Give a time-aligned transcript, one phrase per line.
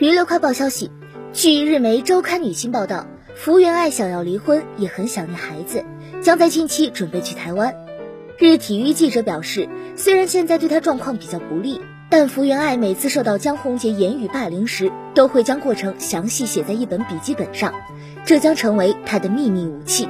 [0.00, 0.90] 娱乐快报消息
[1.34, 5.84] 据日媒周刊女星报道福原爱想要离婚也很想念孩子
[6.22, 7.74] 将在近期准备去台湾。
[8.38, 17.74] 日体育记者表示虽然现在对她状况比较不利但福原爱每次受到江宏杰言语霸凌时都会将过程详细写在一本笔记本上
[18.24, 20.08] 这将成为她的秘密武器。